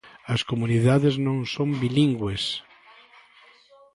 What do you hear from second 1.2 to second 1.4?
non